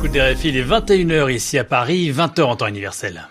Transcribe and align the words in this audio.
l'écoute 0.00 0.12
des 0.12 0.20
RFI, 0.22 0.48
il 0.48 0.56
est 0.56 0.64
21h 0.64 1.30
ici 1.30 1.58
à 1.58 1.64
Paris, 1.64 2.10
20h 2.10 2.42
en 2.42 2.56
temps 2.56 2.66
universel. 2.68 3.28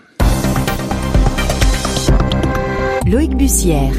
Loïc 3.06 3.34
Bussière. 3.36 3.90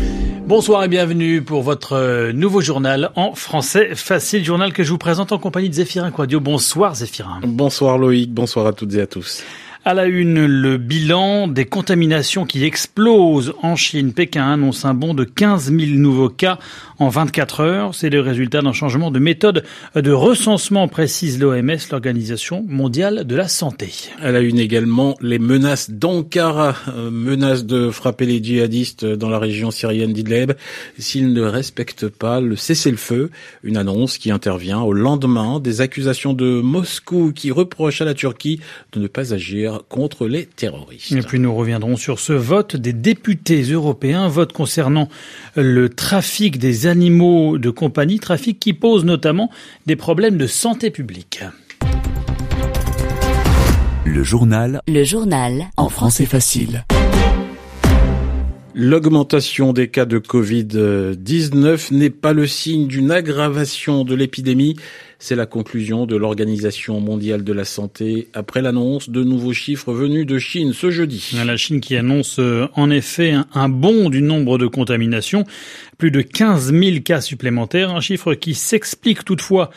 Bonsoir 0.46 0.84
et 0.86 0.88
bienvenue 0.88 1.42
pour 1.42 1.64
votre 1.64 1.94
euh, 1.94 2.32
nouveau 2.32 2.62
journal 2.62 3.12
en 3.16 3.34
français 3.34 3.94
facile, 3.96 4.46
journal 4.46 4.72
que 4.72 4.84
je 4.84 4.92
vous 4.92 4.98
présente 4.98 5.34
en 5.34 5.38
compagnie 5.38 5.70
de 5.70 5.74
Zéphirin 5.74 6.12
Quadio. 6.12 6.40
Bonsoir 6.40 6.96
Zéphirin. 6.96 7.42
Bonsoir 7.44 7.98
Loïc, 7.98 8.34
bonsoir 8.34 8.66
à 8.68 8.74
toutes 8.74 8.94
et 8.96 9.02
à 9.02 9.08
tous. 9.08 9.44
À 9.84 9.96
la 9.96 10.06
une, 10.06 10.46
le 10.46 10.78
bilan 10.78 11.48
des 11.48 11.66
contaminations 11.66 12.46
qui 12.46 12.64
explosent 12.64 13.56
en 13.64 13.76
Chine. 13.76 14.14
Pékin 14.14 14.48
annonce 14.48 14.86
un 14.86 14.94
bond 14.94 15.16
de 15.16 15.24
15 15.24 15.76
000 15.76 15.94
nouveaux 15.98 16.30
cas 16.30 16.60
en 17.00 17.10
24 17.10 17.62
heures. 17.62 17.96
C'est 17.96 18.12
le 18.12 18.22
résultat 18.22 18.62
d'un 18.62 18.74
changement 18.74 19.10
de 19.10 19.18
méthode 19.18 19.64
de 19.96 20.12
recensement, 20.12 20.88
précise 20.88 21.40
l'OMS, 21.40 21.80
l'Organisation 21.90 22.64
mondiale 22.68 23.26
de 23.26 23.36
la 23.36 23.48
santé. 23.48 23.92
À 24.22 24.32
la 24.32 24.42
une 24.42 24.60
également, 24.60 25.18
les 25.20 25.40
menaces 25.40 25.90
d'Ankara, 25.90 26.76
euh, 26.90 27.10
menaces 27.10 27.66
de 27.66 27.90
frapper 27.90 28.28
les 28.28 28.44
djihadistes 28.44 29.04
dans 29.04 29.30
la 29.30 29.40
région 29.40 29.72
syrienne 29.72 30.14
d'Idlib 30.14 30.52
s'ils 31.00 31.34
ne 31.34 31.42
respectent 31.42 32.08
pas 32.08 32.40
le 32.40 32.56
cessez-le-feu. 32.56 33.32
Une 33.64 33.78
annonce 33.78 34.20
qui 34.20 34.30
intervient 34.30 34.82
au 34.82 34.94
lendemain 34.94 35.60
des 35.60 35.82
accusations 35.82 36.34
de 36.34 36.62
Moscou 36.62 37.32
qui 37.34 37.50
reproche 37.50 38.00
à 38.02 38.06
la 38.06 38.14
Turquie 38.14 38.60
de 38.92 39.00
ne 39.00 39.08
pas 39.08 39.34
agir 39.34 39.71
contre 39.90 40.28
les 40.28 40.46
terroristes. 40.46 41.12
Et 41.12 41.22
puis 41.22 41.40
nous 41.40 41.54
reviendrons 41.54 41.98
sur 41.98 42.20
ce 42.20 42.34
vote 42.34 42.76
des 42.76 42.94
députés 42.94 43.62
européens, 43.64 44.28
vote 44.28 44.54
concernant 44.54 45.10
le 45.56 45.90
trafic 45.90 46.58
des 46.58 46.88
animaux 46.88 47.58
de 47.58 47.70
compagnie, 47.70 48.20
trafic 48.20 48.60
qui 48.60 48.74
pose 48.74 49.06
notamment 49.06 49.50
des 49.86 49.96
problèmes 49.96 50.38
de 50.38 50.48
santé 50.48 50.92
publique. 50.92 51.44
Le 54.06 54.24
journal. 54.24 54.82
Le 54.88 55.04
journal. 55.04 55.70
En 55.78 55.90
français 55.90 56.26
facile. 56.26 56.86
L'augmentation 58.74 59.74
des 59.74 59.90
cas 59.90 60.06
de 60.06 60.18
Covid-19 60.18 61.94
n'est 61.94 62.10
pas 62.10 62.32
le 62.32 62.48
signe 62.48 62.88
d'une 62.88 63.12
aggravation 63.12 64.06
de 64.06 64.16
l'épidémie. 64.16 64.78
C'est 65.24 65.36
la 65.36 65.46
conclusion 65.46 66.08
de 66.08 66.16
l'Organisation 66.16 67.00
mondiale 67.00 67.44
de 67.44 67.54
la 67.54 67.64
santé 67.64 68.30
après 68.34 68.64
l'annonce 68.64 69.08
de 69.08 69.24
nouveaux 69.24 69.54
chiffres 69.54 69.94
venus 69.94 70.26
de 70.26 70.40
Chine 70.40 70.74
ce 70.74 70.90
jeudi. 70.90 71.34
La 71.46 71.58
Chine 71.58 71.80
qui 71.80 71.96
annonce 71.96 72.40
euh, 72.40 72.68
en 72.74 72.90
effet 72.90 73.36
un 73.54 73.70
bond 73.70 74.10
du 74.10 74.24
nombre 74.24 74.58
de 74.58 74.66
contaminations, 74.66 75.44
plus 76.00 76.10
de 76.10 76.22
15 76.22 76.74
000 76.74 77.02
cas 77.06 77.22
supplémentaires, 77.22 77.92
un 77.92 78.02
chiffre 78.02 78.34
qui 78.34 78.56
s'explique 78.56 79.24
toutefois 79.24 79.70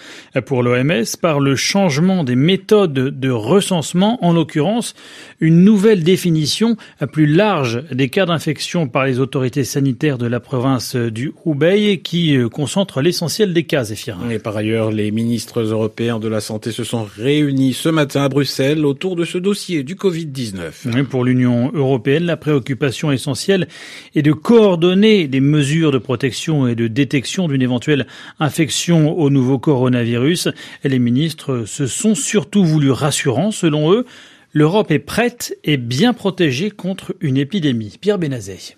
pour 0.47 0.63
l'OMS 0.63 1.05
par 1.21 1.41
le 1.41 1.57
changement 1.57 2.25
des 2.25 2.37
méthodes 2.37 2.95
de 2.95 3.31
recensement, 3.31 4.25
en 4.25 4.33
l'occurrence 4.33 4.95
une 5.41 5.63
nouvelle 5.63 6.05
définition 6.05 6.79
plus 7.13 7.27
large 7.27 7.85
des 7.93 8.09
cas 8.09 8.25
d'infection 8.25 8.89
par 8.89 9.05
les 9.05 9.21
autorités 9.21 9.65
sanitaires 9.65 10.17
de 10.17 10.27
la 10.27 10.41
province 10.41 10.97
du 10.97 11.35
Hubei 11.45 12.01
qui 12.01 12.35
euh, 12.35 12.49
concentre 12.49 13.03
l'essentiel 13.03 13.53
des 13.53 13.65
cas, 13.65 13.85
Zéphirin. 13.85 14.31
Et 14.31 14.39
par 14.39 14.57
ailleurs, 14.57 14.91
les 14.91 15.11
ministres 15.11 15.34
européens 15.57 16.19
de 16.19 16.29
la 16.29 16.41
Santé 16.41 16.73
se 16.73 16.85
sont 16.85 17.05
réunis 17.05 17.73
ce 17.73 17.89
matin 17.89 18.25
à 18.25 18.29
Bruxelles 18.29 18.85
autour 18.85 19.17
de 19.17 19.25
ce 19.25 19.39
dossier 19.39 19.83
du 19.83 19.95
Covid-19. 19.95 21.05
Pour 21.05 21.25
l'Union 21.25 21.71
européenne, 21.75 22.25
la 22.25 22.37
préoccupation 22.37 23.11
essentielle 23.11 23.69
est 24.15 24.23
de 24.23 24.33
coordonner 24.33 25.27
les 25.27 25.41
mesures 25.41 25.93
de 25.93 25.99
protection 25.99 26.67
et 26.67 26.75
de 26.75 26.89
détection 26.89 27.49
d'une 27.49 27.63
éventuelle 27.63 28.07
infection 28.41 29.19
au 29.19 29.31
nouveau 29.31 29.59
coronavirus. 29.59 30.49
Les 30.85 30.99
ministres 30.99 31.65
se 31.67 31.87
sont 31.87 32.15
surtout 32.15 32.65
voulus 32.65 32.91
rassurants, 32.93 33.51
selon 33.51 33.93
eux. 33.93 34.05
L'Europe 34.53 34.91
est 34.91 35.01
prête 35.01 35.57
et 35.65 35.77
bien 35.77 36.13
protégée 36.13 36.71
contre 36.71 37.15
une 37.21 37.37
épidémie. 37.37 37.99
Pierre 38.01 38.19
Benazet. 38.19 38.77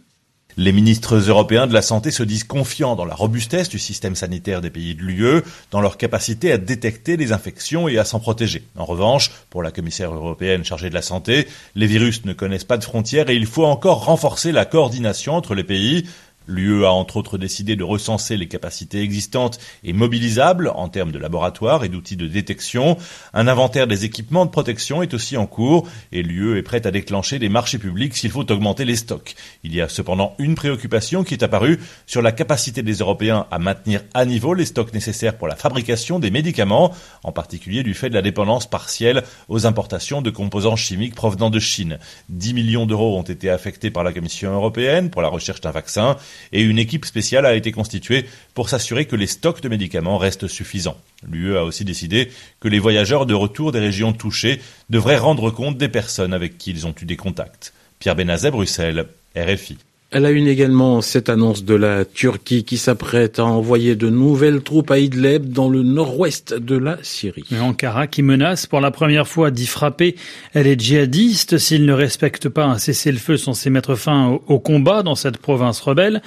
Les 0.59 0.73
ministres 0.73 1.17
européens 1.29 1.67
de 1.67 1.75
la 1.75 1.83
santé 1.83 2.11
se 2.11 2.23
disent 2.23 2.45
confiants 2.45 2.97
dans 2.97 3.05
la 3.05 3.15
robustesse 3.15 3.69
du 3.69 3.79
système 3.79 4.17
sanitaire 4.17 4.63
des 4.63 4.71
pays 4.71 4.95
de 4.95 5.03
l'UE, 5.03 5.43
dans 5.71 5.83
leur 5.83 5.99
capacité 5.99 6.51
à 6.51 6.57
détecter 6.57 7.19
les 7.19 7.33
infections 7.33 7.89
et 7.89 7.99
à 7.99 8.07
s'en 8.07 8.21
protéger. 8.21 8.63
En 8.75 8.87
revanche, 8.87 9.31
pour 9.51 9.63
la 9.63 9.71
commissaire 9.71 10.15
européenne 10.15 10.65
chargée 10.65 10.89
de 10.89 10.95
la 10.95 11.03
santé, 11.03 11.47
les 11.75 11.87
virus 11.87 12.25
ne 12.25 12.33
connaissent 12.33 12.65
pas 12.65 12.79
de 12.79 12.85
frontières 12.85 13.29
et 13.29 13.37
il 13.37 13.45
faut 13.45 13.67
encore 13.67 14.07
renforcer 14.07 14.51
la 14.51 14.65
coordination 14.65 15.35
entre 15.35 15.55
les 15.55 15.63
pays. 15.63 16.07
L'UE 16.47 16.85
a 16.85 16.93
entre 16.93 17.17
autres 17.17 17.39
décidé 17.39 17.77
de 17.77 17.85
recenser 17.85 18.37
les 18.37 18.49
capacités 18.49 19.01
existantes 19.01 19.59
et 19.85 19.93
mobilisables 19.93 20.73
en 20.75 20.89
termes 20.89 21.13
de 21.13 21.19
laboratoires 21.19 21.85
et 21.85 21.89
d'outils 21.89 22.17
de 22.17 22.27
détection. 22.27 22.97
Un 23.35 23.49
inventaire 23.49 23.87
des 23.87 24.05
équipements 24.05 24.47
de 24.47 24.51
protection 24.51 25.03
est 25.03 25.15
aussi 25.15 25.37
en 25.37 25.47
cours 25.47 25.89
et 26.13 26.23
l'UE 26.23 26.57
est 26.57 26.63
prête 26.63 26.87
à 26.87 26.91
déclencher 26.91 27.39
des 27.39 27.49
marchés 27.49 27.79
publics 27.79 28.17
s'il 28.17 28.31
faut 28.31 28.51
augmenter 28.51 28.85
les 28.85 28.97
stocks. 28.97 29.35
Il 29.65 29.75
y 29.75 29.81
a 29.81 29.89
cependant 29.89 30.35
une 30.39 30.55
préoccupation 30.55 31.25
qui 31.25 31.35
est 31.35 31.43
apparue 31.43 31.81
sur 32.07 32.23
la 32.23 32.33
capacité 32.33 32.83
des 32.83 32.95
Européens 32.95 33.47
à 33.51 33.59
maintenir 33.59 34.03
à 34.15 34.25
niveau 34.25 34.55
les 34.55 34.67
stocks 34.67 34.93
nécessaires 34.93 35.37
pour 35.37 35.49
la 35.49 35.57
fabrication 35.57 36.19
des 36.19 36.31
médicaments, 36.31 36.95
en 37.25 37.33
particulier 37.33 37.83
du 37.83 37.95
fait 37.95 38.09
de 38.09 38.15
la 38.15 38.23
dépendance 38.23 38.69
partielle 38.69 39.25
aux 39.49 39.67
importations 39.67 40.23
de 40.23 40.31
composants 40.31 40.77
chimiques 40.77 41.15
provenant 41.15 41.51
de 41.51 41.59
Chine. 41.59 41.99
10 42.29 42.55
millions 42.55 42.87
d'euros 42.87 43.19
ont 43.19 43.23
été 43.23 43.51
affectés 43.51 43.91
par 43.91 44.05
la 44.05 44.13
Commission 44.13 44.53
européenne 44.53 45.11
pour 45.11 45.23
la 45.23 45.29
recherche 45.29 45.61
d'un 45.61 45.71
vaccin 45.71 46.17
et 46.53 46.63
une 46.63 46.79
équipe 46.79 47.05
spéciale 47.05 47.47
a 47.47 47.55
été 47.55 47.73
constituée 47.73 48.27
pour 48.55 48.69
s'assurer 48.69 49.07
que 49.07 49.17
les 49.17 49.27
stocks 49.27 49.61
de 49.61 49.69
médicaments 49.69 50.19
restent 50.19 50.49
suffisants. 50.49 51.01
L'UE 51.29 51.57
a 51.57 51.65
aussi 51.65 51.85
décidé 51.85 52.31
que 52.61 52.69
les 52.69 52.79
voyageurs 52.79 53.27
de 53.27 53.35
retour 53.35 53.73
des 53.73 53.81
régions 53.81 54.13
touchées 54.13 54.61
devraient 54.91 55.19
rendre 55.19 55.51
compte 55.51 55.79
des 55.79 55.89
personnes 55.89 56.35
avec 56.35 56.59
qui 56.59 56.71
ils 56.71 56.87
ont 56.87 56.95
eu 57.01 57.05
des 57.05 57.17
contacts. 57.17 57.73
Pierre 57.99 58.17
Benazet, 58.17 58.51
Bruxelles, 58.51 59.07
RFI. 59.37 59.79
Elle 60.17 60.25
a 60.25 60.31
une 60.31 60.49
également 60.49 61.03
cette 61.03 61.29
annonce 61.29 61.63
de 61.63 61.75
la 61.75 62.07
Turquie 62.07 62.65
qui 62.65 62.79
s'apprête 62.79 63.39
à 63.39 63.45
envoyer 63.45 63.97
de 63.97 64.09
nouvelles 64.09 64.63
troupes 64.63 64.91
à 64.91 64.99
Idlib 64.99 65.53
dans 65.53 65.69
le 65.69 65.83
nord-ouest 65.83 66.55
de 66.55 66.79
la 66.79 66.97
Syrie. 67.03 67.45
Ankara 67.61 68.07
qui 68.07 68.23
menace 68.23 68.65
pour 68.65 68.81
la 68.81 68.91
première 68.91 69.29
fois 69.29 69.51
d'y 69.51 69.67
frapper 69.67 70.17
les 70.55 70.79
djihadistes 70.79 71.59
s'ils 71.59 71.85
ne 71.85 71.93
respectent 71.93 72.49
pas 72.49 72.65
un 72.65 72.79
cessez-le-feu 72.79 73.37
censé 73.37 73.69
mettre 73.69 73.95
fin 73.95 74.39
au 74.47 74.59
combat 74.59 75.03
dans 75.03 75.17
cette 75.17 75.37
province 75.37 75.83
rebelle. 75.83 76.23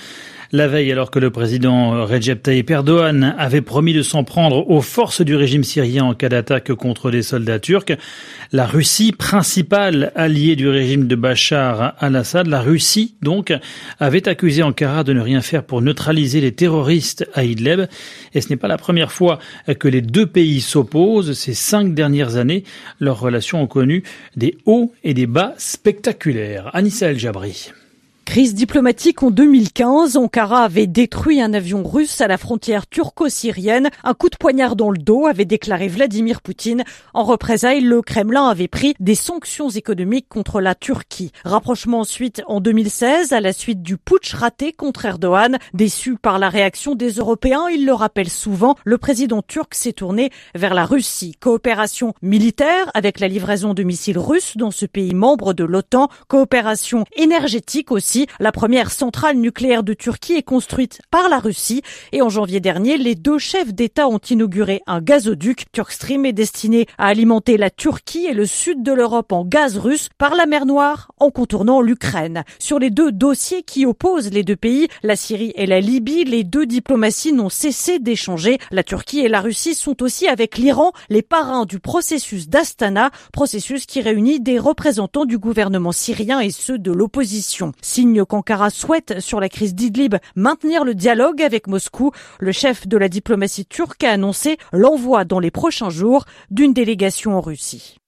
La 0.51 0.67
veille, 0.67 0.91
alors 0.91 1.11
que 1.11 1.19
le 1.19 1.29
président 1.29 2.07
Recep 2.07 2.41
Tayyip 2.41 2.71
Erdogan 2.71 3.35
avait 3.37 3.61
promis 3.61 3.93
de 3.93 4.01
s'en 4.01 4.23
prendre 4.23 4.67
aux 4.67 4.81
forces 4.81 5.21
du 5.21 5.35
régime 5.35 5.63
syrien 5.63 6.05
en 6.05 6.15
cas 6.15 6.27
d'attaque 6.27 6.73
contre 6.73 7.11
les 7.11 7.21
soldats 7.21 7.59
turcs, 7.59 7.95
la 8.51 8.65
Russie, 8.65 9.11
principale 9.11 10.11
alliée 10.15 10.55
du 10.55 10.67
régime 10.67 11.05
de 11.05 11.15
Bachar 11.15 11.93
al-Assad, 11.99 12.47
la 12.47 12.61
Russie 12.61 13.13
donc, 13.21 13.53
avait 13.99 14.27
accusé 14.27 14.63
Ankara 14.63 15.03
de 15.03 15.13
ne 15.13 15.21
rien 15.21 15.41
faire 15.41 15.63
pour 15.63 15.81
neutraliser 15.81 16.41
les 16.41 16.51
terroristes 16.51 17.25
à 17.33 17.43
Idlib. 17.43 17.87
Et 18.33 18.41
ce 18.41 18.49
n'est 18.49 18.57
pas 18.57 18.67
la 18.67 18.77
première 18.77 19.11
fois 19.11 19.39
que 19.79 19.87
les 19.87 20.01
deux 20.01 20.25
pays 20.27 20.61
s'opposent. 20.61 21.33
Ces 21.33 21.53
cinq 21.53 21.93
dernières 21.93 22.37
années, 22.37 22.63
leurs 22.99 23.19
relations 23.19 23.61
ont 23.61 23.67
connu 23.67 24.03
des 24.35 24.57
hauts 24.65 24.93
et 25.03 25.13
des 25.13 25.27
bas 25.27 25.53
spectaculaires. 25.57 26.69
Anissa 26.73 27.07
El 27.11 27.19
Jabri. 27.19 27.71
Crise 28.29 28.53
diplomatique 28.53 29.23
en 29.23 29.31
2015, 29.31 30.15
Ankara 30.15 30.61
avait 30.61 30.85
détruit 30.85 31.41
un 31.41 31.51
avion 31.51 31.81
russe 31.83 32.21
à 32.21 32.27
la 32.27 32.37
frontière 32.37 32.85
turco-syrienne. 32.85 33.89
Un 34.03 34.13
coup 34.13 34.29
de 34.29 34.37
poignard 34.37 34.75
dans 34.75 34.91
le 34.91 34.99
dos 34.99 35.25
avait 35.25 35.45
déclaré 35.45 35.87
Vladimir 35.87 36.41
Poutine. 36.41 36.83
En 37.15 37.23
représailles, 37.23 37.81
le 37.81 38.03
Kremlin 38.03 38.47
avait 38.47 38.67
pris 38.67 38.93
des 38.99 39.15
sanctions 39.15 39.69
économiques 39.69 40.27
contre 40.29 40.61
la 40.61 40.75
Turquie. 40.75 41.31
Rapprochement 41.43 42.01
ensuite 42.01 42.43
en 42.45 42.61
2016 42.61 43.33
à 43.33 43.41
la 43.41 43.51
suite 43.51 43.81
du 43.81 43.97
putsch 43.97 44.35
raté 44.35 44.73
contre 44.73 45.05
Erdogan. 45.05 45.57
Déçu 45.73 46.15
par 46.15 46.37
la 46.37 46.49
réaction 46.49 46.93
des 46.93 47.13
Européens, 47.13 47.67
il 47.73 47.83
le 47.87 47.93
rappelle 47.93 48.29
souvent, 48.29 48.75
le 48.85 48.99
président 48.99 49.41
turc 49.41 49.73
s'est 49.73 49.93
tourné 49.93 50.29
vers 50.53 50.75
la 50.75 50.85
Russie. 50.85 51.33
Coopération 51.39 52.13
militaire 52.21 52.91
avec 52.93 53.21
la 53.21 53.27
livraison 53.27 53.73
de 53.73 53.81
missiles 53.81 54.19
russes 54.19 54.55
dans 54.55 54.69
ce 54.69 54.85
pays 54.85 55.15
membre 55.15 55.53
de 55.53 55.63
l'OTAN. 55.63 56.09
Coopération 56.27 57.05
énergétique 57.15 57.91
aussi 57.91 58.18
la 58.39 58.51
première 58.51 58.91
centrale 58.91 59.37
nucléaire 59.37 59.83
de 59.83 59.93
Turquie 59.93 60.33
est 60.33 60.43
construite 60.43 61.01
par 61.11 61.29
la 61.29 61.39
Russie 61.39 61.81
et 62.11 62.21
en 62.21 62.29
janvier 62.29 62.59
dernier, 62.59 62.97
les 62.97 63.15
deux 63.15 63.37
chefs 63.37 63.73
d'État 63.73 64.07
ont 64.07 64.19
inauguré 64.19 64.81
un 64.87 65.01
gazoduc. 65.01 65.65
Turkstream 65.71 66.25
est 66.25 66.33
destiné 66.33 66.87
à 66.97 67.07
alimenter 67.07 67.57
la 67.57 67.69
Turquie 67.69 68.25
et 68.25 68.33
le 68.33 68.45
sud 68.45 68.83
de 68.83 68.91
l'Europe 68.91 69.31
en 69.31 69.45
gaz 69.45 69.77
russe 69.77 70.09
par 70.17 70.35
la 70.35 70.45
mer 70.45 70.65
Noire 70.65 71.11
en 71.19 71.31
contournant 71.31 71.81
l'Ukraine. 71.81 72.43
Sur 72.59 72.79
les 72.79 72.89
deux 72.89 73.11
dossiers 73.11 73.63
qui 73.63 73.85
opposent 73.85 74.31
les 74.31 74.43
deux 74.43 74.55
pays, 74.55 74.87
la 75.03 75.15
Syrie 75.15 75.53
et 75.55 75.65
la 75.65 75.79
Libye, 75.79 76.23
les 76.25 76.43
deux 76.43 76.65
diplomaties 76.65 77.33
n'ont 77.33 77.49
cessé 77.49 77.99
d'échanger. 77.99 78.57
La 78.71 78.83
Turquie 78.83 79.19
et 79.19 79.29
la 79.29 79.41
Russie 79.41 79.75
sont 79.75 80.03
aussi 80.03 80.27
avec 80.27 80.57
l'Iran 80.57 80.91
les 81.09 81.21
parrains 81.21 81.65
du 81.65 81.79
processus 81.79 82.49
d'Astana, 82.49 83.11
processus 83.33 83.85
qui 83.85 84.01
réunit 84.01 84.39
des 84.39 84.59
représentants 84.59 85.25
du 85.25 85.37
gouvernement 85.37 85.91
syrien 85.91 86.39
et 86.39 86.51
ceux 86.51 86.77
de 86.77 86.91
l'opposition 86.91 87.71
qu'Ankara 88.17 88.69
souhaite, 88.69 89.19
sur 89.19 89.39
la 89.39 89.49
crise 89.49 89.75
d'Idlib, 89.75 90.15
maintenir 90.35 90.83
le 90.83 90.95
dialogue 90.95 91.41
avec 91.41 91.67
Moscou. 91.67 92.11
Le 92.39 92.51
chef 92.51 92.87
de 92.87 92.97
la 92.97 93.09
diplomatie 93.09 93.65
turque 93.65 94.03
a 94.03 94.11
annoncé 94.11 94.57
l'envoi 94.73 95.25
dans 95.25 95.39
les 95.39 95.51
prochains 95.51 95.89
jours 95.89 96.25
d'une 96.49 96.73
délégation 96.73 97.37
en 97.37 97.41
Russie. 97.41 97.99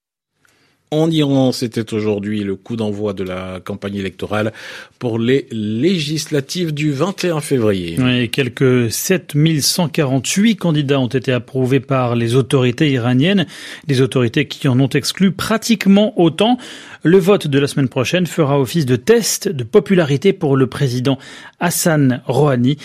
En 0.93 1.09
Iran, 1.09 1.53
c'était 1.53 1.93
aujourd'hui 1.93 2.43
le 2.43 2.57
coup 2.57 2.75
d'envoi 2.75 3.13
de 3.13 3.23
la 3.23 3.61
campagne 3.63 3.95
électorale 3.95 4.51
pour 4.99 5.19
les 5.19 5.47
législatives 5.49 6.73
du 6.73 6.91
21 6.91 7.39
février. 7.39 7.95
Oui, 7.97 8.29
quelques 8.29 8.91
7148 8.91 10.57
candidats 10.57 10.99
ont 10.99 11.07
été 11.07 11.31
approuvés 11.31 11.79
par 11.79 12.17
les 12.17 12.35
autorités 12.35 12.91
iraniennes, 12.91 13.45
des 13.87 14.01
autorités 14.01 14.49
qui 14.49 14.67
en 14.67 14.77
ont 14.81 14.89
exclu 14.89 15.31
pratiquement 15.31 16.19
autant. 16.19 16.57
Le 17.03 17.19
vote 17.19 17.47
de 17.47 17.57
la 17.57 17.67
semaine 17.67 17.87
prochaine 17.87 18.27
fera 18.27 18.59
office 18.59 18.85
de 18.85 18.97
test 18.97 19.47
de 19.47 19.63
popularité 19.63 20.33
pour 20.33 20.57
le 20.57 20.67
président 20.67 21.17
Hassan 21.61 22.21
Rouhani. 22.25 22.75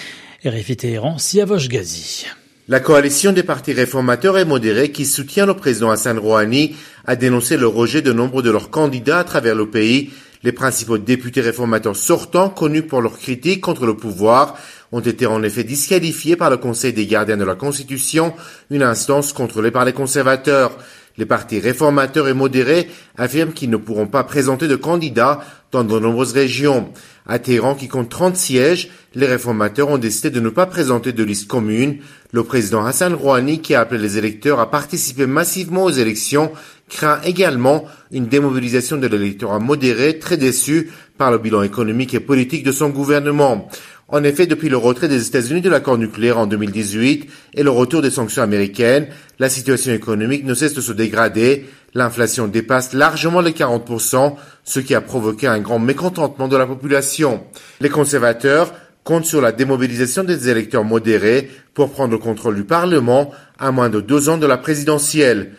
RFI 0.44 0.76
Téhéran, 0.76 1.18
Siavosh 1.18 1.68
Ghazi. 1.68 2.26
La 2.68 2.80
coalition 2.80 3.32
des 3.32 3.44
partis 3.44 3.72
réformateurs 3.72 4.38
et 4.38 4.44
modérés 4.44 4.90
qui 4.90 5.06
soutient 5.06 5.46
le 5.46 5.54
président 5.54 5.88
Hassan 5.88 6.18
Rouhani 6.18 6.74
a 7.04 7.14
dénoncé 7.14 7.56
le 7.56 7.68
rejet 7.68 8.02
de 8.02 8.12
nombre 8.12 8.42
de 8.42 8.50
leurs 8.50 8.70
candidats 8.70 9.20
à 9.20 9.24
travers 9.24 9.54
le 9.54 9.70
pays. 9.70 10.10
Les 10.42 10.50
principaux 10.50 10.98
députés 10.98 11.42
réformateurs 11.42 11.94
sortants, 11.94 12.48
connus 12.48 12.82
pour 12.82 13.02
leurs 13.02 13.20
critiques 13.20 13.60
contre 13.60 13.86
le 13.86 13.96
pouvoir, 13.96 14.58
ont 14.90 14.98
été 14.98 15.26
en 15.26 15.44
effet 15.44 15.62
disqualifiés 15.62 16.34
par 16.34 16.50
le 16.50 16.56
Conseil 16.56 16.92
des 16.92 17.06
gardiens 17.06 17.36
de 17.36 17.44
la 17.44 17.54
Constitution, 17.54 18.34
une 18.70 18.82
instance 18.82 19.32
contrôlée 19.32 19.70
par 19.70 19.84
les 19.84 19.92
conservateurs. 19.92 20.76
Les 21.18 21.26
partis 21.26 21.60
réformateurs 21.60 22.28
et 22.28 22.34
modérés 22.34 22.88
affirment 23.16 23.52
qu'ils 23.52 23.70
ne 23.70 23.76
pourront 23.76 24.06
pas 24.06 24.24
présenter 24.24 24.68
de 24.68 24.76
candidats 24.76 25.40
dans 25.72 25.82
de 25.82 25.98
nombreuses 25.98 26.32
régions. 26.32 26.90
À 27.26 27.38
Téhéran, 27.38 27.74
qui 27.74 27.88
compte 27.88 28.08
30 28.08 28.36
sièges, 28.36 28.90
les 29.14 29.26
réformateurs 29.26 29.88
ont 29.88 29.98
décidé 29.98 30.30
de 30.30 30.40
ne 30.40 30.50
pas 30.50 30.66
présenter 30.66 31.12
de 31.12 31.24
liste 31.24 31.48
commune. 31.48 31.98
Le 32.32 32.44
président 32.44 32.84
Hassan 32.84 33.14
Rouhani, 33.14 33.60
qui 33.60 33.74
a 33.74 33.80
appelé 33.80 34.00
les 34.00 34.18
électeurs 34.18 34.60
à 34.60 34.70
participer 34.70 35.26
massivement 35.26 35.84
aux 35.84 35.90
élections, 35.90 36.52
craint 36.88 37.20
également 37.24 37.84
une 38.12 38.26
démobilisation 38.26 38.96
de 38.96 39.06
l'électorat 39.06 39.58
modéré, 39.58 40.18
très 40.18 40.36
déçu 40.36 40.90
par 41.18 41.30
le 41.30 41.38
bilan 41.38 41.62
économique 41.62 42.14
et 42.14 42.20
politique 42.20 42.62
de 42.62 42.72
son 42.72 42.90
gouvernement. 42.90 43.68
En 44.08 44.22
effet, 44.22 44.46
depuis 44.46 44.68
le 44.68 44.76
retrait 44.76 45.08
des 45.08 45.26
États-Unis 45.26 45.62
de 45.62 45.68
l'accord 45.68 45.98
nucléaire 45.98 46.38
en 46.38 46.46
2018 46.46 47.28
et 47.54 47.62
le 47.64 47.70
retour 47.70 48.02
des 48.02 48.10
sanctions 48.10 48.42
américaines, 48.42 49.08
la 49.40 49.48
situation 49.48 49.92
économique 49.92 50.44
ne 50.44 50.54
cesse 50.54 50.74
de 50.74 50.80
se 50.80 50.92
dégrader. 50.92 51.66
L'inflation 51.92 52.46
dépasse 52.46 52.92
largement 52.92 53.40
les 53.40 53.50
40%, 53.50 54.36
ce 54.62 54.78
qui 54.78 54.94
a 54.94 55.00
provoqué 55.00 55.48
un 55.48 55.58
grand 55.58 55.80
mécontentement 55.80 56.46
de 56.46 56.56
la 56.56 56.66
population. 56.66 57.42
Les 57.80 57.88
conservateurs 57.88 58.72
comptent 59.02 59.26
sur 59.26 59.40
la 59.40 59.50
démobilisation 59.50 60.22
des 60.22 60.48
électeurs 60.48 60.84
modérés 60.84 61.50
pour 61.74 61.90
prendre 61.90 62.12
le 62.12 62.18
contrôle 62.18 62.54
du 62.54 62.64
Parlement 62.64 63.32
à 63.58 63.72
moins 63.72 63.88
de 63.88 64.00
deux 64.00 64.28
ans 64.28 64.38
de 64.38 64.46
la 64.46 64.56
présidentielle. 64.56 65.52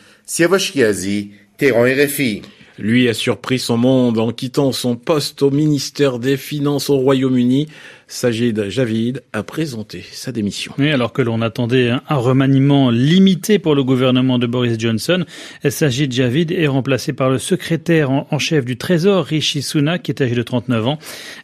RFI. 1.95 2.43
Lui 2.79 3.09
a 3.09 3.13
surpris 3.15 3.57
son 3.57 3.77
monde 3.77 4.19
en 4.19 4.31
quittant 4.31 4.71
son 4.71 4.95
poste 4.95 5.41
au 5.41 5.49
ministère 5.49 6.19
des 6.19 6.37
Finances 6.37 6.91
au 6.91 6.97
Royaume-Uni. 6.97 7.67
Sajid 8.07 8.69
Javid 8.69 9.21
a 9.33 9.43
présenté 9.43 10.03
sa 10.11 10.31
démission. 10.31 10.73
Oui, 10.77 10.89
alors 10.89 11.11
que 11.11 11.21
l'on 11.21 11.41
attendait 11.41 11.89
un 11.89 12.15
remaniement 12.15 12.89
limité 12.89 13.59
pour 13.59 13.75
le 13.75 13.83
gouvernement 13.83 14.39
de 14.39 14.47
Boris 14.47 14.79
Johnson, 14.79 15.25
Sajid 15.69 16.13
Javid 16.13 16.51
est 16.51 16.67
remplacé 16.67 17.11
par 17.11 17.29
le 17.29 17.37
secrétaire 17.37 18.09
en 18.09 18.39
chef 18.39 18.63
du 18.63 18.77
Trésor, 18.77 19.25
Rishi 19.25 19.61
Sunak, 19.61 20.03
qui 20.03 20.11
est 20.11 20.21
âgé 20.21 20.35
de 20.35 20.41
39 20.41 20.87
ans. 20.87 20.99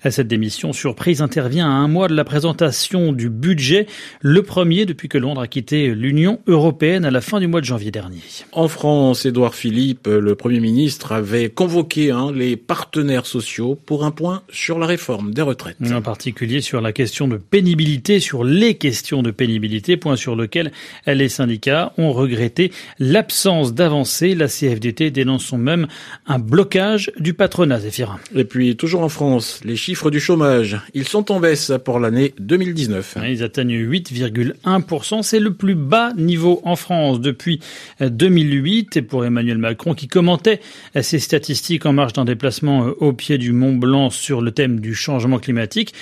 Cette 0.09 0.27
démission 0.27 0.71
surprise 0.71 1.21
intervient 1.21 1.67
à 1.67 1.73
un 1.73 1.89
mois 1.89 2.07
de 2.07 2.15
la 2.15 2.23
présentation 2.23 3.11
du 3.11 3.29
budget, 3.29 3.85
le 4.21 4.41
premier 4.41 4.85
depuis 4.85 5.09
que 5.09 5.17
Londres 5.17 5.41
a 5.41 5.47
quitté 5.47 5.93
l'Union 5.93 6.39
européenne 6.47 7.03
à 7.03 7.11
la 7.11 7.19
fin 7.19 7.41
du 7.41 7.47
mois 7.47 7.59
de 7.59 7.65
janvier 7.65 7.91
dernier. 7.91 8.21
En 8.53 8.69
France, 8.69 9.25
Édouard 9.25 9.55
Philippe, 9.55 10.07
le 10.07 10.35
Premier 10.35 10.61
ministre, 10.61 11.11
avait 11.11 11.49
convoqué 11.49 12.11
hein, 12.11 12.31
les 12.33 12.55
partenaires 12.55 13.25
sociaux 13.25 13.77
pour 13.85 14.05
un 14.05 14.11
point 14.11 14.43
sur 14.49 14.79
la 14.79 14.85
réforme 14.85 15.33
des 15.33 15.41
retraites. 15.41 15.77
En 15.91 16.01
particulier 16.01 16.52
sur 16.61 16.81
la 16.81 16.91
question 16.91 17.27
de 17.27 17.37
pénibilité, 17.37 18.19
sur 18.19 18.43
les 18.43 18.75
questions 18.75 19.23
de 19.23 19.31
pénibilité, 19.31 19.97
point 19.97 20.15
sur 20.15 20.35
lequel 20.35 20.71
les 21.07 21.29
syndicats 21.29 21.93
ont 21.97 22.11
regretté 22.13 22.71
l'absence 22.99 23.73
d'avancée. 23.73 24.35
La 24.35 24.47
CFDT 24.47 25.11
dénonce 25.11 25.53
même 25.53 25.87
un 26.27 26.39
blocage 26.39 27.11
du 27.19 27.33
patronat, 27.33 27.79
Zéphirin. 27.79 28.19
Et 28.35 28.43
puis, 28.43 28.75
toujours 28.75 29.01
en 29.01 29.09
France, 29.09 29.61
les 29.63 29.75
chiffres 29.75 30.11
du 30.11 30.19
chômage, 30.19 30.77
ils 30.93 31.07
sont 31.07 31.31
en 31.31 31.39
baisse 31.39 31.71
pour 31.83 31.99
l'année 31.99 32.33
2019. 32.39 33.17
Ils 33.27 33.43
atteignent 33.43 33.77
8,1%. 33.77 35.23
C'est 35.23 35.39
le 35.39 35.53
plus 35.53 35.75
bas 35.75 36.13
niveau 36.15 36.61
en 36.63 36.75
France 36.75 37.21
depuis 37.21 37.59
2008. 38.01 38.97
Et 38.97 39.01
pour 39.01 39.25
Emmanuel 39.25 39.57
Macron, 39.57 39.93
qui 39.93 40.07
commentait 40.07 40.59
ces 41.01 41.19
statistiques 41.19 41.85
en 41.85 41.93
marge 41.93 42.13
d'un 42.13 42.25
déplacement 42.25 42.87
au 42.99 43.13
pied 43.13 43.37
du 43.37 43.51
Mont 43.51 43.75
Blanc 43.75 44.09
sur 44.09 44.41
le 44.41 44.51
thème 44.51 44.79
du 44.79 44.95
changement 44.95 45.39
climatique, 45.39 45.93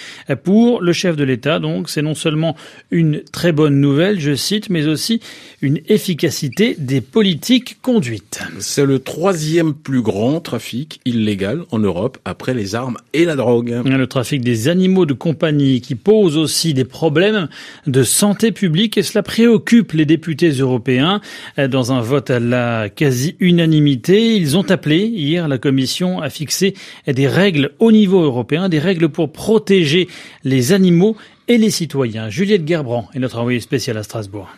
pour 0.43 0.81
le 0.81 0.93
chef 0.93 1.15
de 1.15 1.23
l'État, 1.23 1.59
donc, 1.59 1.89
c'est 1.89 2.01
non 2.01 2.15
seulement 2.15 2.55
une 2.89 3.21
très 3.31 3.51
bonne 3.51 3.79
nouvelle, 3.79 4.19
je 4.19 4.35
cite, 4.35 4.69
mais 4.69 4.87
aussi 4.87 5.21
une 5.61 5.79
efficacité 5.87 6.75
des 6.77 7.01
politiques 7.01 7.77
conduites. 7.81 8.41
C'est 8.59 8.85
le 8.85 8.99
troisième 8.99 9.73
plus 9.73 10.01
grand 10.01 10.39
trafic 10.39 10.99
illégal 11.05 11.63
en 11.71 11.79
Europe 11.79 12.17
après 12.25 12.53
les 12.53 12.75
armes 12.75 12.97
et 13.13 13.25
la 13.25 13.35
drogue. 13.35 13.81
Le 13.85 14.07
trafic 14.07 14.41
des 14.41 14.67
animaux 14.67 15.05
de 15.05 15.13
compagnie 15.13 15.81
qui 15.81 15.95
pose 15.95 16.37
aussi 16.37 16.73
des 16.73 16.85
problèmes 16.85 17.47
de 17.87 18.03
santé 18.03 18.51
publique 18.51 18.97
et 18.97 19.03
cela 19.03 19.23
préoccupe 19.23 19.91
les 19.93 20.05
députés 20.05 20.49
européens. 20.49 21.21
Dans 21.57 21.91
un 21.91 22.01
vote 22.01 22.29
à 22.29 22.39
la 22.39 22.89
quasi-unanimité, 22.89 24.35
ils 24.35 24.57
ont 24.57 24.69
appelé 24.69 25.05
hier 25.05 25.47
la 25.47 25.57
Commission 25.57 26.21
à 26.21 26.29
fixer 26.29 26.73
des 27.07 27.27
règles 27.27 27.71
au 27.79 27.91
niveau 27.91 28.21
européen, 28.21 28.69
des 28.69 28.79
règles 28.79 29.09
pour 29.09 29.31
protéger 29.31 30.07
les 30.43 30.73
animaux 30.73 31.15
et 31.47 31.57
les 31.57 31.71
citoyens. 31.71 32.29
Juliette 32.29 32.67
Gerbrand 32.67 33.09
est 33.13 33.19
notre 33.19 33.39
envoyée 33.39 33.59
spéciale 33.59 33.97
à 33.97 34.03
Strasbourg. 34.03 34.49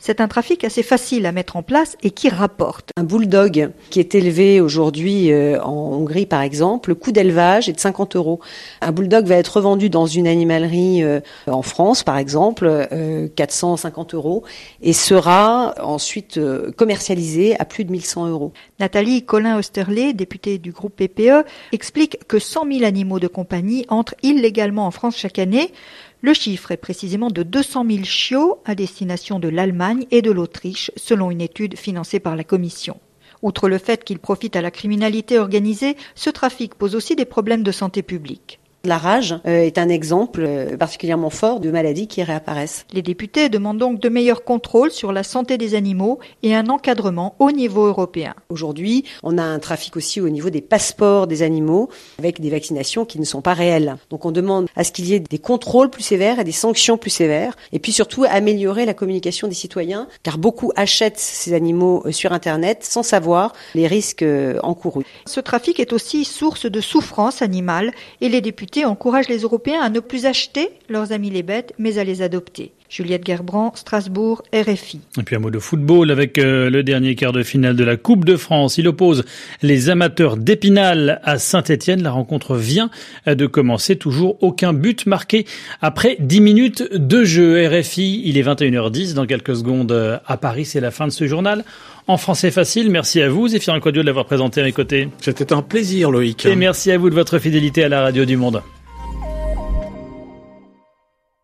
C'est 0.00 0.20
un 0.20 0.28
trafic 0.28 0.62
assez 0.62 0.84
facile 0.84 1.26
à 1.26 1.32
mettre 1.32 1.56
en 1.56 1.64
place 1.64 1.96
et 2.04 2.10
qui 2.10 2.28
rapporte. 2.28 2.90
Un 2.96 3.02
bulldog 3.02 3.70
qui 3.90 3.98
est 3.98 4.14
élevé 4.14 4.60
aujourd'hui 4.60 5.32
euh, 5.32 5.60
en 5.60 5.72
Hongrie 5.72 6.24
par 6.24 6.42
exemple, 6.42 6.90
le 6.90 6.94
coût 6.94 7.10
d'élevage 7.10 7.68
est 7.68 7.72
de 7.72 7.80
50 7.80 8.14
euros. 8.14 8.38
Un 8.80 8.92
bulldog 8.92 9.26
va 9.26 9.34
être 9.34 9.56
revendu 9.56 9.90
dans 9.90 10.06
une 10.06 10.28
animalerie 10.28 11.02
euh, 11.02 11.20
en 11.48 11.62
France 11.62 12.04
par 12.04 12.16
exemple, 12.16 12.88
450 13.34 14.14
euh, 14.14 14.16
euros, 14.16 14.44
et 14.82 14.92
sera 14.92 15.74
ensuite 15.82 16.40
commercialisé 16.76 17.58
à 17.58 17.64
plus 17.64 17.84
de 17.84 17.90
1100 17.90 18.28
euros. 18.28 18.52
Nathalie 18.78 19.24
Colin-Osterlé, 19.24 20.12
députée 20.12 20.58
du 20.58 20.70
groupe 20.70 20.94
PPE, 20.94 21.44
explique 21.72 22.18
que 22.28 22.38
100 22.38 22.72
000 22.72 22.84
animaux 22.84 23.18
de 23.18 23.26
compagnie 23.26 23.84
entrent 23.88 24.14
illégalement 24.22 24.86
en 24.86 24.92
France 24.92 25.16
chaque 25.16 25.40
année. 25.40 25.72
Le 26.20 26.34
chiffre 26.34 26.72
est 26.72 26.76
précisément 26.76 27.30
de 27.30 27.44
200 27.44 27.86
000 27.88 28.04
chiots 28.04 28.60
à 28.64 28.74
destination 28.74 29.38
de 29.38 29.48
l'Allemagne 29.48 30.06
et 30.10 30.20
de 30.20 30.32
l'Autriche, 30.32 30.90
selon 30.96 31.30
une 31.30 31.40
étude 31.40 31.78
financée 31.78 32.18
par 32.18 32.34
la 32.34 32.42
Commission. 32.42 32.98
Outre 33.42 33.68
le 33.68 33.78
fait 33.78 34.02
qu'il 34.02 34.18
profite 34.18 34.56
à 34.56 34.62
la 34.62 34.72
criminalité 34.72 35.38
organisée, 35.38 35.96
ce 36.16 36.28
trafic 36.30 36.74
pose 36.74 36.96
aussi 36.96 37.14
des 37.14 37.24
problèmes 37.24 37.62
de 37.62 37.70
santé 37.70 38.02
publique. 38.02 38.58
La 38.88 38.96
rage 38.96 39.34
euh, 39.46 39.64
est 39.64 39.76
un 39.76 39.90
exemple 39.90 40.42
euh, 40.46 40.78
particulièrement 40.78 41.28
fort 41.28 41.60
de 41.60 41.70
maladies 41.70 42.06
qui 42.06 42.22
réapparaissent. 42.22 42.86
Les 42.94 43.02
députés 43.02 43.50
demandent 43.50 43.76
donc 43.76 44.00
de 44.00 44.08
meilleurs 44.08 44.44
contrôles 44.44 44.90
sur 44.90 45.12
la 45.12 45.24
santé 45.24 45.58
des 45.58 45.74
animaux 45.74 46.20
et 46.42 46.54
un 46.54 46.68
encadrement 46.70 47.36
au 47.38 47.52
niveau 47.52 47.84
européen. 47.84 48.34
Aujourd'hui, 48.48 49.04
on 49.22 49.36
a 49.36 49.42
un 49.42 49.58
trafic 49.58 49.94
aussi 49.98 50.22
au 50.22 50.30
niveau 50.30 50.48
des 50.48 50.62
passeports 50.62 51.26
des 51.26 51.42
animaux 51.42 51.90
avec 52.18 52.40
des 52.40 52.48
vaccinations 52.48 53.04
qui 53.04 53.20
ne 53.20 53.26
sont 53.26 53.42
pas 53.42 53.52
réelles. 53.52 53.98
Donc 54.08 54.24
on 54.24 54.30
demande 54.30 54.68
à 54.74 54.84
ce 54.84 54.92
qu'il 54.92 55.04
y 55.04 55.12
ait 55.12 55.20
des 55.20 55.38
contrôles 55.38 55.90
plus 55.90 56.02
sévères 56.02 56.38
et 56.38 56.44
des 56.44 56.52
sanctions 56.52 56.96
plus 56.96 57.10
sévères 57.10 57.58
et 57.72 57.80
puis 57.80 57.92
surtout 57.92 58.24
améliorer 58.26 58.86
la 58.86 58.94
communication 58.94 59.48
des 59.48 59.54
citoyens 59.54 60.08
car 60.22 60.38
beaucoup 60.38 60.72
achètent 60.76 61.18
ces 61.18 61.52
animaux 61.52 62.04
euh, 62.06 62.12
sur 62.12 62.32
Internet 62.32 62.84
sans 62.84 63.02
savoir 63.02 63.52
les 63.74 63.86
risques 63.86 64.24
encourus. 64.62 65.04
Ce 65.26 65.40
trafic 65.40 65.78
est 65.78 65.92
aussi 65.92 66.24
source 66.24 66.64
de 66.64 66.80
souffrance 66.80 67.42
animale 67.42 67.92
et 68.22 68.30
les 68.30 68.40
députés 68.40 68.77
encourage 68.84 69.28
les 69.28 69.38
Européens 69.38 69.80
à 69.80 69.90
ne 69.90 70.00
plus 70.00 70.26
acheter 70.26 70.70
leurs 70.88 71.12
amis 71.12 71.30
les 71.30 71.42
bêtes, 71.42 71.72
mais 71.78 71.98
à 71.98 72.04
les 72.04 72.22
adopter. 72.22 72.72
Juliette 72.88 73.26
Gerbrand, 73.26 73.72
Strasbourg, 73.74 74.42
RFI. 74.54 75.00
Et 75.18 75.22
puis 75.22 75.36
un 75.36 75.38
mot 75.40 75.50
de 75.50 75.58
football 75.58 76.10
avec 76.10 76.38
euh, 76.38 76.70
le 76.70 76.82
dernier 76.82 77.14
quart 77.14 77.32
de 77.32 77.42
finale 77.42 77.76
de 77.76 77.84
la 77.84 77.96
Coupe 77.96 78.24
de 78.24 78.36
France. 78.36 78.78
Il 78.78 78.88
oppose 78.88 79.24
les 79.62 79.90
amateurs 79.90 80.36
d'Épinal 80.36 81.20
à 81.24 81.38
Saint-Etienne. 81.38 82.02
La 82.02 82.10
rencontre 82.10 82.56
vient 82.56 82.90
de 83.26 83.46
commencer. 83.46 83.96
Toujours 83.96 84.42
aucun 84.42 84.72
but 84.72 85.06
marqué 85.06 85.46
après 85.80 86.16
10 86.20 86.40
minutes 86.40 86.88
de 86.94 87.24
jeu. 87.24 87.66
RFI, 87.68 88.22
il 88.24 88.38
est 88.38 88.42
21h10. 88.42 89.14
Dans 89.14 89.26
quelques 89.26 89.56
secondes 89.56 89.92
euh, 89.92 90.18
à 90.26 90.36
Paris, 90.36 90.64
c'est 90.64 90.80
la 90.80 90.90
fin 90.90 91.06
de 91.06 91.12
ce 91.12 91.26
journal. 91.26 91.64
En 92.06 92.16
français 92.16 92.50
facile, 92.50 92.90
merci 92.90 93.20
à 93.20 93.28
vous, 93.28 93.48
Zéphirin 93.48 93.80
Quadio, 93.80 94.00
de 94.00 94.06
l'avoir 94.06 94.24
présenté 94.24 94.62
à 94.62 94.64
mes 94.64 94.72
côtés. 94.72 95.10
C'était 95.20 95.52
un 95.52 95.60
plaisir, 95.60 96.10
Loïc. 96.10 96.46
Et 96.46 96.56
merci 96.56 96.90
à 96.90 96.96
vous 96.96 97.10
de 97.10 97.14
votre 97.14 97.38
fidélité 97.38 97.84
à 97.84 97.90
la 97.90 98.00
radio 98.00 98.24
du 98.24 98.38
monde. 98.38 98.62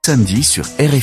Samedi 0.06 0.42
sur 0.42 0.64
RFI. 0.64 1.02